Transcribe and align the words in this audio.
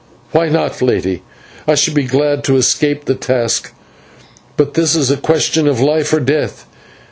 "Why 0.31 0.49
not, 0.49 0.81
Lady? 0.81 1.21
I 1.67 1.75
should 1.75 1.93
be 1.93 2.05
glad 2.05 2.43
to 2.45 2.57
escape 2.57 3.05
the 3.05 3.13
task, 3.13 3.71
but 4.57 4.73
this 4.73 4.95
is 4.95 5.11
a 5.11 5.17
question 5.17 5.67
of 5.67 5.79
life 5.79 6.11
or 6.11 6.19
death." 6.19 6.65